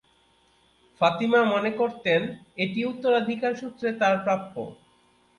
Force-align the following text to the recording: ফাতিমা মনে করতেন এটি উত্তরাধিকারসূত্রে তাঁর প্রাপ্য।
ফাতিমা 1.01 1.41
মনে 1.45 1.71
করতেন 1.79 2.21
এটি 2.57 2.79
উত্তরাধিকারসূত্রে 2.85 3.87
তাঁর 4.01 4.15
প্রাপ্য। 4.25 4.55